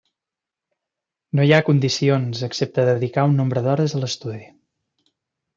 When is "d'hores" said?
3.69-3.97